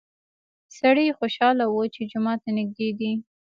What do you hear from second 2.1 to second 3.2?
جومات ته نږدې دی.